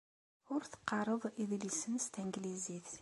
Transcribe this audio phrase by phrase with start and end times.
[0.53, 2.91] Ur teqqareḍ idlisen s tanglizit.